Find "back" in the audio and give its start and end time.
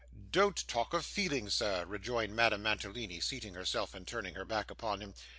4.45-4.71